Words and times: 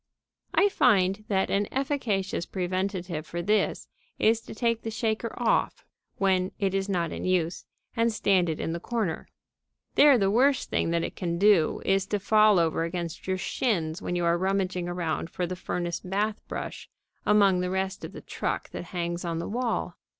I 0.55 0.67
find 0.67 1.25
that 1.27 1.51
an 1.51 1.67
efficacious 1.71 2.47
preventive 2.47 3.23
for 3.27 3.43
this 3.43 3.87
is 4.17 4.41
to 4.41 4.55
take 4.55 4.81
the 4.81 4.89
shaker 4.89 5.31
off 5.39 5.85
when 6.17 6.51
it 6.57 6.73
is 6.73 6.89
not 6.89 7.11
in 7.11 7.23
use 7.23 7.65
and 7.95 8.11
stand 8.11 8.49
it 8.49 8.59
in 8.59 8.73
the 8.73 8.79
corner. 8.79 9.27
There 9.93 10.17
the 10.17 10.31
worst 10.31 10.71
thing 10.71 10.89
that 10.89 11.03
it 11.03 11.15
can 11.15 11.37
do 11.37 11.83
is 11.85 12.07
to 12.07 12.19
fall 12.19 12.57
over 12.57 12.83
against 12.83 13.27
your 13.27 13.37
shins 13.37 14.01
when 14.01 14.15
you 14.15 14.25
are 14.25 14.39
rummaging 14.39 14.89
around 14.89 15.29
for 15.29 15.45
the 15.45 15.55
furnace 15.55 15.99
bath 15.99 16.41
brush 16.47 16.89
among 17.23 17.59
the 17.59 17.69
rest 17.69 18.03
of 18.03 18.11
the 18.11 18.21
truck 18.21 18.69
that 18.71 18.85
hangs 18.85 19.23
on 19.23 19.37
the 19.37 19.47
wall. 19.47 19.97